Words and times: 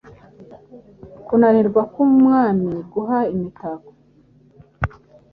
Kunanirwa 1.25 1.81
kwumwamiguha 1.91 3.17
imitako 3.33 3.89